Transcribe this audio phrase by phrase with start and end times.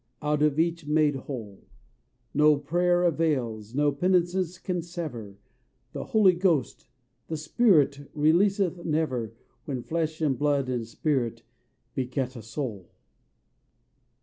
[0.23, 1.67] out of each made whole!
[2.33, 5.37] No prayer avails, no penances can sever:
[5.91, 6.87] The Holy Ghost
[7.27, 9.35] the Spirit releaseth never
[9.65, 11.43] When flesh and blood and spirit
[11.93, 12.89] beget a soul.